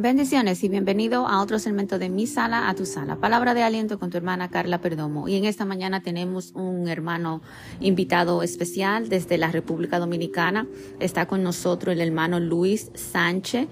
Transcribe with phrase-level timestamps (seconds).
[0.00, 3.16] Bendiciones y bienvenido a otro segmento de Mi Sala a Tu Sala.
[3.16, 5.28] Palabra de aliento con tu hermana Carla Perdomo.
[5.28, 7.42] Y en esta mañana tenemos un hermano
[7.80, 10.66] invitado especial desde la República Dominicana.
[11.00, 13.68] Está con nosotros el hermano Luis Sánchez.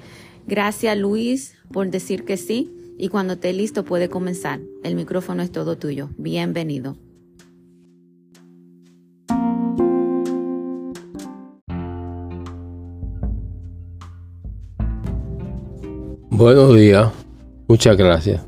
[0.47, 2.95] Gracias Luis por decir que sí.
[2.99, 4.61] Y cuando esté listo puede comenzar.
[4.85, 6.11] El micrófono es todo tuyo.
[6.19, 6.99] Bienvenido.
[16.39, 17.11] Buenos días,
[17.67, 18.47] muchas gracias.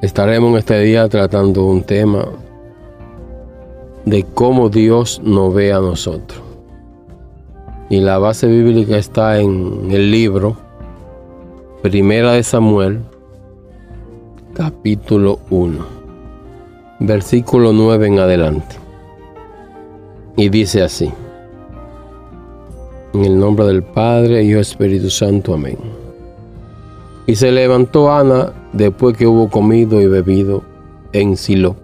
[0.00, 2.24] Estaremos en este día tratando un tema
[4.06, 6.40] de cómo Dios nos ve a nosotros.
[7.90, 10.56] Y la base bíblica está en el libro
[11.82, 13.00] Primera de Samuel,
[14.54, 15.84] capítulo 1,
[17.00, 18.76] versículo 9 en adelante.
[20.34, 21.12] Y dice así,
[23.12, 25.99] en el nombre del Padre, y Espíritu Santo, amén.
[27.30, 30.64] Y se levantó Ana después que hubo comido y bebido
[31.12, 31.76] en Silo.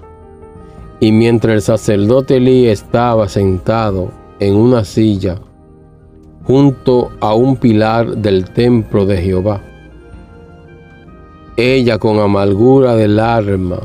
[0.98, 5.39] Y mientras el sacerdote Elí estaba sentado en una silla
[6.48, 9.62] junto a un pilar del templo de Jehová,
[11.56, 13.78] ella con amargura del alma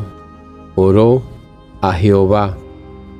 [0.74, 1.22] oró
[1.82, 2.58] a Jehová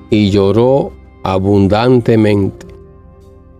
[0.10, 2.66] y lloró abundantemente.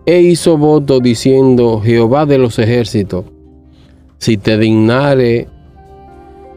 [0.06, 3.26] E hizo voto diciendo, Jehová de los ejércitos,
[4.22, 5.48] si te dignare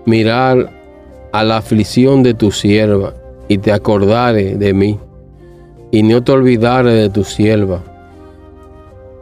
[0.05, 0.69] mirar
[1.31, 3.15] a la aflicción de tu sierva
[3.47, 4.99] y te acordare de mí,
[5.89, 7.81] y no te olvidare de tu sierva,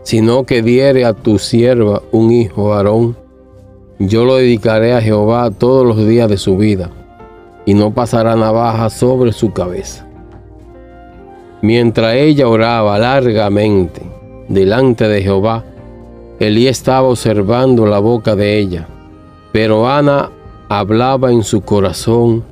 [0.04, 3.16] sino que diere a tu sierva un hijo Aarón,
[3.98, 6.90] yo lo dedicaré a Jehová todos los días de su vida,
[7.66, 10.06] y no pasará navaja sobre su cabeza.
[11.62, 14.02] Mientras ella oraba largamente
[14.50, 15.64] delante de Jehová,
[16.40, 18.88] Elí estaba observando la boca de ella,
[19.52, 20.32] pero Ana
[20.68, 22.44] hablaba en su corazón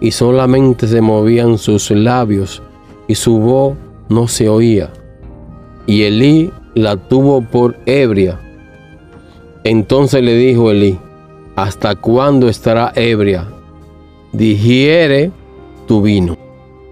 [0.00, 2.62] y solamente se movían sus labios
[3.08, 3.74] y su voz
[4.10, 4.90] no se oía.
[5.86, 8.38] Y Elí la tuvo por ebria.
[9.64, 10.98] Entonces le dijo Elí,
[11.56, 13.48] ¿hasta cuándo estará ebria?
[14.32, 15.30] Digiere
[15.86, 16.36] tu vino.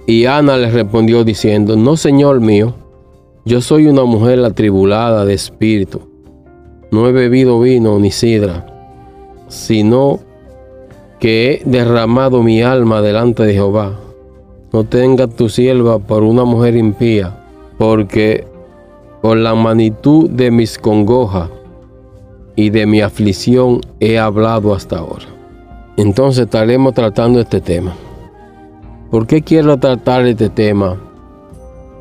[0.06, 2.74] Y Ana le respondió diciendo, no, Señor mío,
[3.44, 6.09] yo soy una mujer atribulada de espíritu
[6.90, 8.66] no he bebido vino ni sidra,
[9.48, 10.18] sino
[11.20, 14.00] que he derramado mi alma delante de Jehová.
[14.72, 17.44] No tenga tu sierva por una mujer impía,
[17.78, 18.46] porque
[19.22, 21.50] por la magnitud de mis congojas
[22.56, 25.26] y de mi aflicción he hablado hasta ahora.
[25.96, 27.94] Entonces estaremos tratando este tema.
[29.10, 30.96] ¿Por qué quiero tratar este tema,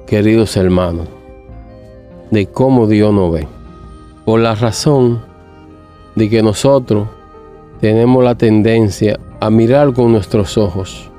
[0.08, 1.08] queridos hermanos?
[2.32, 3.59] De cómo Dios nos ve
[4.26, 5.22] por la razón
[6.16, 7.08] de que nosotros
[7.80, 11.10] tenemos la tendencia a mirar con nuestros ojos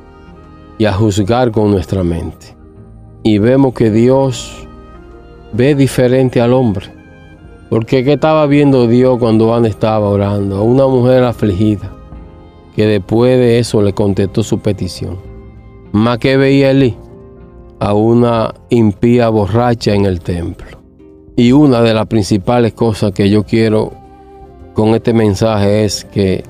[0.79, 2.57] y a juzgar con nuestra mente.
[3.23, 4.67] Y vemos que Dios
[5.53, 6.87] ve diferente al hombre.
[7.69, 10.57] Porque ¿qué estaba viendo Dios cuando Ana estaba orando?
[10.57, 11.93] A una mujer afligida,
[12.75, 15.19] que después de eso le contestó su petición.
[15.93, 16.97] Más que veía Elí,
[17.79, 20.80] a una impía borracha en el templo.
[21.41, 23.93] Y una de las principales cosas que yo quiero
[24.75, 26.45] con este mensaje es que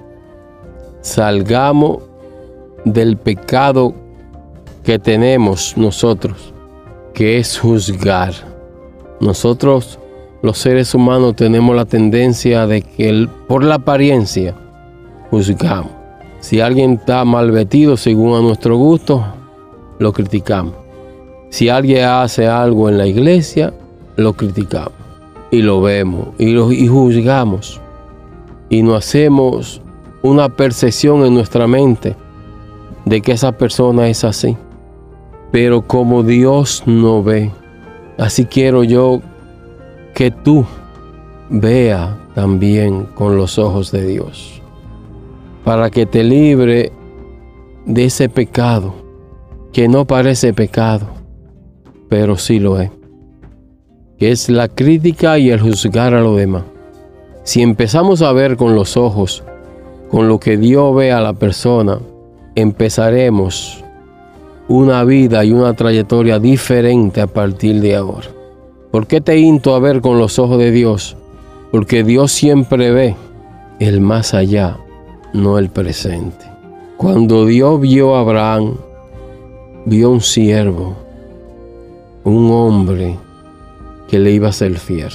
[1.00, 1.98] salgamos
[2.84, 3.94] del pecado
[4.82, 6.52] que tenemos nosotros,
[7.14, 8.34] que es juzgar.
[9.20, 10.00] Nosotros,
[10.42, 14.56] los seres humanos, tenemos la tendencia de que por la apariencia
[15.30, 15.92] juzgamos.
[16.40, 19.24] Si alguien está mal vestido según a nuestro gusto,
[20.00, 20.74] lo criticamos.
[21.50, 23.72] Si alguien hace algo en la iglesia,
[24.16, 24.92] lo criticamos
[25.50, 27.80] y lo vemos y, lo, juzgamos
[28.68, 29.82] y nos hacemos
[30.22, 32.14] una percepción en nuestra mente
[33.04, 34.56] de que esa persona es así.
[35.50, 37.50] Pero como Dios no ve,
[38.18, 39.20] así quiero yo
[40.14, 40.64] que tú
[41.48, 44.62] vea también con los ojos de Dios,
[45.64, 46.92] para que te libre
[47.86, 48.94] de ese pecado
[49.72, 51.08] que no parece pecado,
[52.08, 52.99] pero sí lo es
[54.20, 56.62] es la crítica y el juzgar a lo demás.
[57.42, 59.42] Si empezamos a ver con los ojos,
[60.10, 61.98] con lo que Dios ve a la persona,
[62.54, 63.82] empezaremos
[64.68, 68.28] una vida y una trayectoria diferente a partir de ahora.
[68.90, 71.16] ¿Por qué te into a ver con los ojos de Dios?
[71.70, 73.16] Porque Dios siempre ve
[73.78, 74.76] el más allá,
[75.32, 76.44] no el presente.
[76.96, 78.74] Cuando Dios vio a Abraham,
[79.86, 80.94] vio un siervo,
[82.24, 83.16] un hombre,
[84.10, 85.12] que le iba a ser fiel.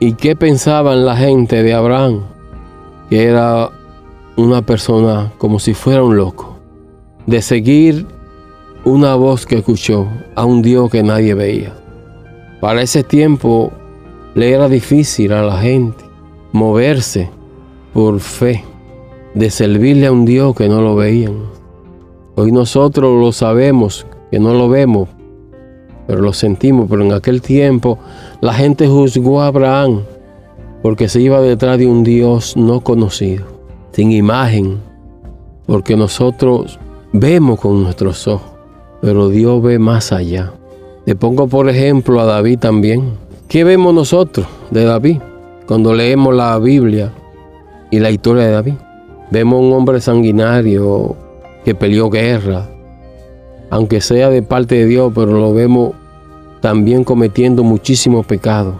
[0.00, 2.22] ¿Y qué pensaban la gente de Abraham?
[3.08, 3.70] que era
[4.36, 6.56] una persona como si fuera un loco,
[7.26, 8.06] de seguir
[8.84, 11.74] una voz que escuchó a un Dios que nadie veía.
[12.60, 13.72] Para ese tiempo
[14.34, 16.04] le era difícil a la gente
[16.52, 17.30] moverse
[17.92, 18.64] por fe,
[19.34, 21.36] de servirle a un Dios que no lo veían.
[22.36, 25.08] Hoy nosotros lo sabemos, que no lo vemos,
[26.06, 26.86] pero lo sentimos.
[26.88, 27.98] Pero en aquel tiempo
[28.40, 30.02] la gente juzgó a Abraham
[30.82, 33.46] porque se iba detrás de un Dios no conocido,
[33.92, 34.80] sin imagen,
[35.66, 36.78] porque nosotros
[37.12, 38.50] vemos con nuestros ojos,
[39.00, 40.52] pero Dios ve más allá.
[41.06, 43.12] Le pongo por ejemplo a David también.
[43.48, 45.18] ¿Qué vemos nosotros de David
[45.66, 47.12] cuando leemos la Biblia
[47.90, 48.74] y la historia de David?
[49.30, 51.16] Vemos un hombre sanguinario
[51.64, 52.68] que peleó guerra,
[53.74, 55.94] aunque sea de parte de Dios, pero lo vemos
[56.60, 58.76] también cometiendo muchísimos pecados,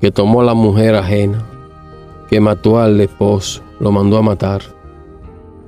[0.00, 1.46] que tomó a la mujer ajena,
[2.28, 4.62] que mató al esposo, lo mandó a matar.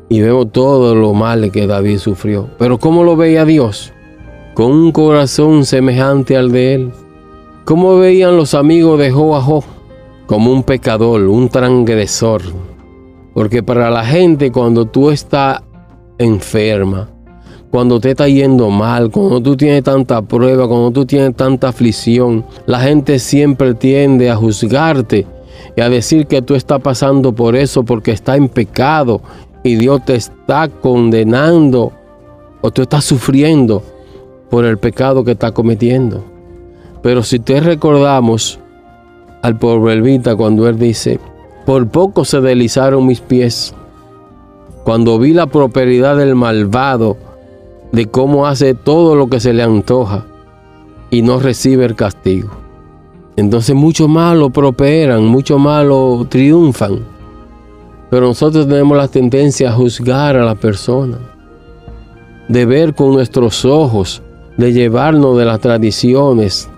[0.08, 2.48] Y vemos todo lo mal que David sufrió.
[2.58, 3.92] Pero ¿cómo lo veía Dios?
[4.54, 6.92] Con un corazón semejante al de él.
[7.64, 9.62] ¿Cómo veían los amigos de Joajo?
[10.26, 12.42] Como un pecador, un transgresor.
[13.34, 15.62] Porque para la gente cuando tú estás
[16.18, 17.11] enferma,
[17.72, 22.44] cuando te está yendo mal, cuando tú tienes tanta prueba, cuando tú tienes tanta aflicción,
[22.66, 25.26] la gente siempre tiende a juzgarte
[25.74, 29.22] y a decir que tú estás pasando por eso porque está en pecado
[29.64, 31.92] y Dios te está condenando
[32.60, 33.82] o tú estás sufriendo
[34.50, 36.22] por el pecado que estás cometiendo.
[37.02, 38.60] Pero si te recordamos
[39.40, 41.18] al proverbita cuando él dice,
[41.64, 43.74] por poco se deslizaron mis pies,
[44.84, 47.31] cuando vi la prosperidad del malvado,
[47.92, 50.24] de cómo hace todo lo que se le antoja
[51.10, 52.50] y no recibe el castigo.
[53.36, 57.00] Entonces muchos malos prosperan, muchos malos triunfan.
[58.10, 61.18] Pero nosotros tenemos la tendencia a juzgar a la persona,
[62.48, 64.22] de ver con nuestros ojos,
[64.56, 66.68] de llevarnos de las tradiciones,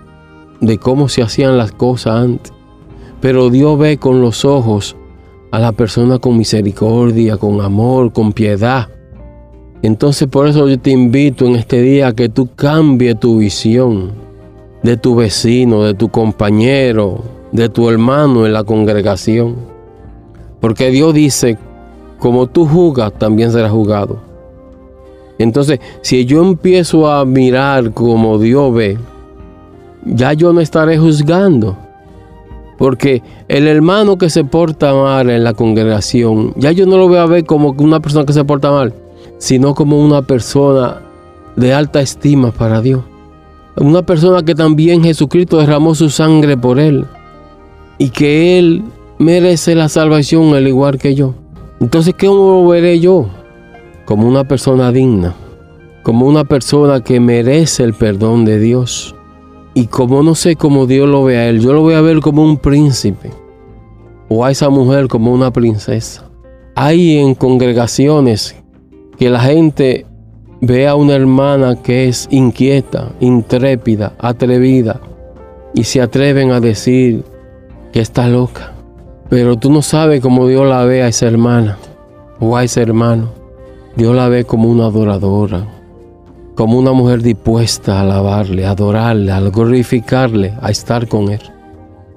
[0.61, 2.53] de cómo se hacían las cosas antes.
[3.19, 4.95] Pero Dios ve con los ojos
[5.51, 8.89] a la persona con misericordia, con amor, con piedad.
[9.85, 14.13] Entonces por eso yo te invito en este día a que tú cambies tu visión
[14.81, 17.19] de tu vecino, de tu compañero,
[17.51, 19.53] de tu hermano en la congregación.
[20.59, 21.59] Porque Dios dice,
[22.17, 24.17] como tú juzgas, también será juzgado.
[25.37, 28.97] Entonces, si yo empiezo a mirar como Dios ve,
[30.03, 31.77] ya yo no estaré juzgando.
[32.79, 37.17] Porque el hermano que se porta mal en la congregación, ya yo no lo voy
[37.17, 38.91] a ver como una persona que se porta mal
[39.37, 41.01] sino como una persona
[41.55, 43.03] de alta estima para Dios.
[43.77, 47.05] Una persona que también Jesucristo derramó su sangre por él
[47.97, 48.83] y que él
[49.19, 51.33] merece la salvación al igual que yo.
[51.79, 53.27] Entonces, ¿cómo lo veré yo?
[54.05, 55.35] Como una persona digna,
[56.03, 59.15] como una persona que merece el perdón de Dios.
[59.73, 62.21] Y como no sé cómo Dios lo ve a él, yo lo voy a ver
[62.21, 63.31] como un príncipe
[64.29, 66.29] o a esa mujer como una princesa.
[66.75, 68.55] Hay en congregaciones
[69.17, 70.05] que la gente
[70.61, 74.99] vea a una hermana que es inquieta, intrépida, atrevida
[75.73, 77.23] y se atreven a decir
[77.91, 78.73] que está loca.
[79.29, 81.77] Pero tú no sabes cómo Dios la ve a esa hermana
[82.39, 83.29] o a ese hermano.
[83.95, 85.65] Dios la ve como una adoradora,
[86.55, 91.41] como una mujer dispuesta a alabarle, a adorarle, a glorificarle, a estar con Él.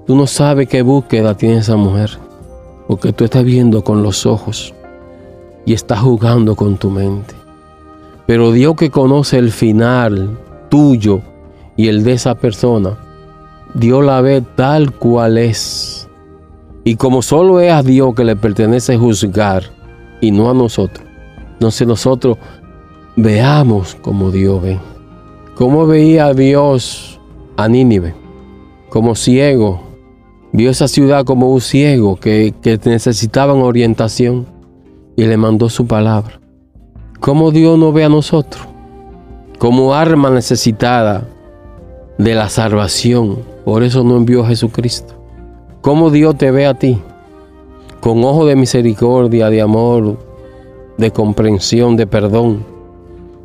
[0.07, 2.19] Tú no sabes qué búsqueda tiene esa mujer,
[2.89, 4.75] porque tú estás viendo con los ojos
[5.69, 7.35] y está jugando con tu mente.
[8.27, 10.39] Pero Dios que conoce el final
[10.71, 11.21] tuyo
[11.77, 12.97] y el de esa persona,
[13.75, 16.09] Dios la ve tal cual es.
[16.85, 19.65] Y como solo es a Dios que le pertenece juzgar
[20.23, 21.07] y no a nosotros,
[21.53, 22.39] entonces nosotros
[23.17, 24.79] veamos como Dios ve.
[25.55, 27.21] ¿Cómo veía Dios
[27.59, 28.15] a Nínive?
[28.89, 29.83] Como ciego.
[30.51, 32.81] Vio esa ciudad como un ciego que, que
[33.37, 34.58] orientación
[35.19, 36.39] y le mandó su palabra.
[37.19, 38.65] ¿Cómo Dios no ve a nosotros?
[39.59, 41.27] Como arma necesitada
[42.19, 43.41] de la salvación.
[43.65, 45.15] Por eso no envió a Jesucristo.
[45.81, 47.03] ¿Cómo Dios te ve a ti?
[48.01, 50.19] Con ojo de misericordia, de amor,
[50.99, 52.65] de comprensión, de perdón.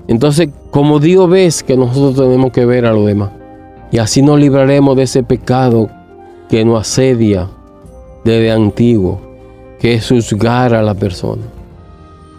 [0.07, 3.31] Entonces, como Dios ves que nosotros tenemos que ver a los demás.
[3.91, 5.89] Y así nos libraremos de ese pecado
[6.49, 7.49] que nos asedia
[8.23, 9.19] desde antiguo,
[9.79, 11.41] que es juzgar a la persona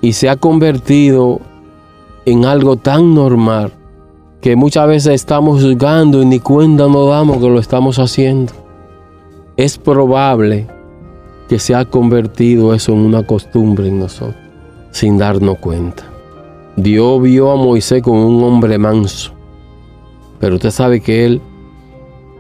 [0.05, 1.41] y se ha convertido
[2.27, 3.73] en algo tan normal
[4.43, 8.53] que muchas veces estamos juzgando y ni cuenta nos damos que lo estamos haciendo.
[9.57, 10.67] Es probable
[11.49, 14.37] que se ha convertido eso en una costumbre en nosotros,
[14.91, 16.05] sin darnos cuenta.
[16.77, 19.33] Dios vio a Moisés como un hombre manso,
[20.39, 21.41] pero usted sabe que él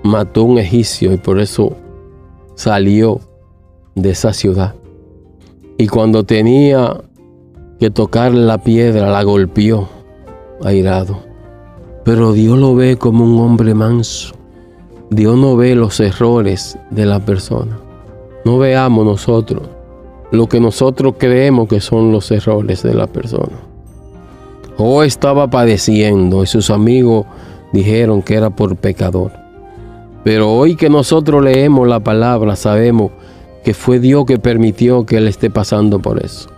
[0.03, 1.73] mató a un egipcio y por eso
[2.57, 3.21] salió
[3.95, 4.75] de esa ciudad.
[5.79, 7.01] Y cuando tenía
[7.85, 9.87] que tocar la piedra, la golpeó,
[10.65, 11.19] airado.
[12.03, 14.35] Pero Dios lo ve como un hombre manso.
[15.11, 17.79] Dios no ve los errores de la persona.
[18.47, 19.69] No veamos nosotros
[20.31, 23.61] lo que nosotros creemos que son los errores de la persona.
[24.79, 27.27] O estaba padeciendo y sus amigos
[27.75, 29.31] dijeron que era por pecador.
[30.25, 33.13] Pero hoy que nosotros leemos la palabra sabemos
[33.63, 36.54] que fue Dios que permitió que él esté pasando por eso.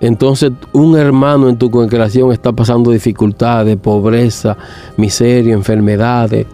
[0.00, 4.56] Entonces un hermano en tu congregación está pasando dificultades, pobreza,
[4.96, 6.46] miseria, enfermedades,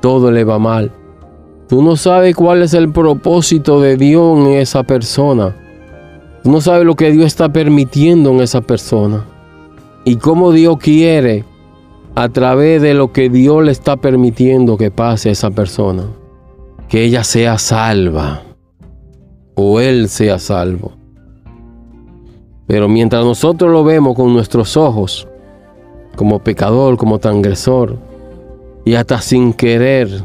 [0.00, 0.92] todo le va mal.
[1.68, 5.56] Tú no sabes cuál es el propósito de Dios en esa persona.
[6.42, 9.24] Tú no sabes lo que Dios está permitiendo en esa persona.
[10.04, 11.44] Y cómo Dios quiere,
[12.14, 16.04] a través de lo que Dios le está permitiendo que pase a esa persona,
[16.88, 18.42] que ella sea salva
[19.54, 20.99] o él sea salvo.
[22.70, 25.26] Pero mientras nosotros lo vemos con nuestros ojos,
[26.14, 27.98] como pecador, como transgresor,
[28.84, 30.22] y hasta sin querer,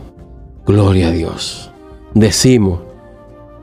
[0.64, 1.72] gloria a Dios,
[2.14, 2.82] decimos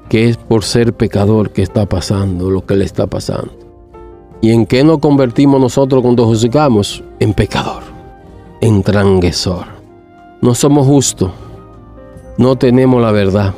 [0.08, 3.52] que es por ser pecador que está pasando lo que le está pasando.
[4.40, 7.04] ¿Y en qué nos convertimos nosotros cuando juzgamos?
[7.20, 7.84] En pecador,
[8.60, 9.66] en transgresor.
[10.40, 11.30] No somos justos,
[12.36, 13.54] no tenemos la verdad.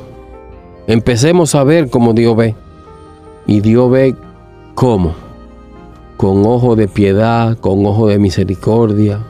[0.87, 2.55] Empecemos a ver como Dios ve.
[3.47, 4.15] Y Dios ve
[4.75, 5.15] cómo.
[6.17, 9.21] Con ojo de piedad, con ojo de misericordia,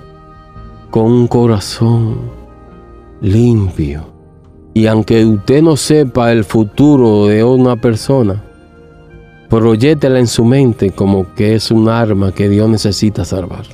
[0.90, 2.18] con un corazón
[3.20, 4.04] limpio.
[4.74, 8.44] Y aunque usted no sepa el futuro de una persona,
[9.48, 13.64] proyétela en su mente como que es un arma que Dios necesita salvar.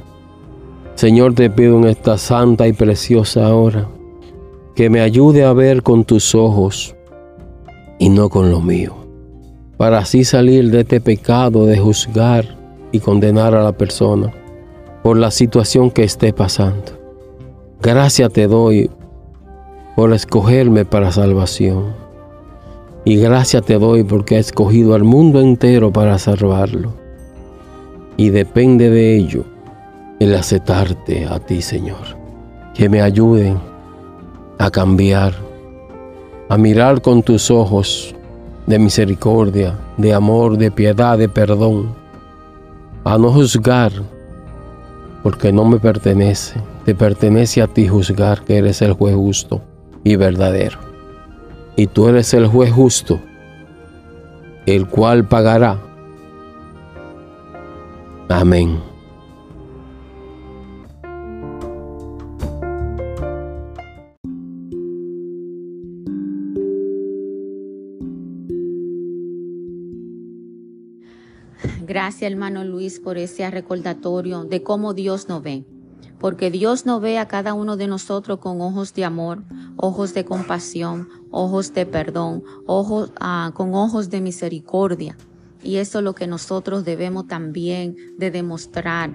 [0.94, 3.88] Señor, te pido en esta santa y preciosa hora
[4.74, 6.94] que me ayude a ver con tus ojos
[7.98, 8.94] y no con lo mío,
[9.80, 12.44] para así salir de este pecado de juzgar
[12.92, 14.30] y condenar a la persona
[15.02, 16.84] por la situación que esté pasando.
[17.80, 18.90] Gracias te doy
[19.96, 21.94] por escogerme para salvación.
[23.06, 26.92] Y gracias te doy porque has escogido al mundo entero para salvarlo.
[28.18, 29.44] Y depende de ello
[30.18, 32.18] el aceptarte a ti, Señor.
[32.74, 33.58] Que me ayuden
[34.58, 35.32] a cambiar
[36.50, 38.14] a mirar con tus ojos
[38.70, 41.92] de misericordia, de amor, de piedad, de perdón,
[43.04, 43.92] a no juzgar,
[45.24, 49.60] porque no me pertenece, te pertenece a ti juzgar, que eres el juez justo
[50.04, 50.78] y verdadero.
[51.76, 53.20] Y tú eres el juez justo,
[54.66, 55.76] el cual pagará.
[58.28, 58.80] Amén.
[72.00, 75.66] Gracias, hermano Luis, por ese recordatorio de cómo Dios nos ve.
[76.18, 79.42] Porque Dios nos ve a cada uno de nosotros con ojos de amor,
[79.76, 85.14] ojos de compasión, ojos de perdón, ojos, ah, con ojos de misericordia.
[85.62, 89.10] Y eso es lo que nosotros debemos también de demostrar.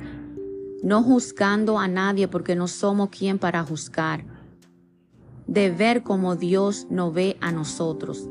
[0.84, 4.26] No juzgando a nadie porque no somos quien para juzgar.
[5.48, 8.30] De ver como Dios nos ve a nosotros.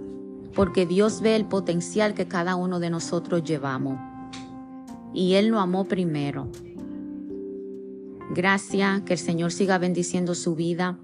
[0.54, 4.13] Porque Dios ve el potencial que cada uno de nosotros llevamos
[5.14, 6.49] y Él lo amó primero.
[8.35, 10.99] Gracias, que el Señor siga bendiciendo su vida.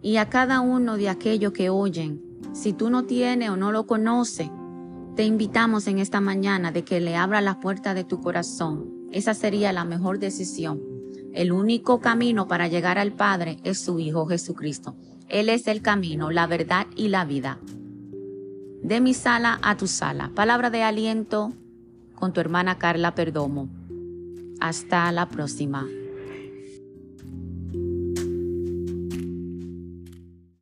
[0.00, 2.22] Y a cada uno de aquellos que oyen,
[2.52, 4.48] si tú no tienes o no lo conoces,
[5.16, 9.08] te invitamos en esta mañana de que le abra la puerta de tu corazón.
[9.10, 10.80] Esa sería la mejor decisión.
[11.32, 14.94] El único camino para llegar al Padre es su Hijo Jesucristo.
[15.28, 17.58] Él es el camino, la verdad y la vida.
[18.82, 20.30] De mi sala a tu sala.
[20.34, 21.52] Palabra de aliento
[22.18, 23.68] con tu hermana Carla Perdomo.
[24.60, 25.86] Hasta la próxima.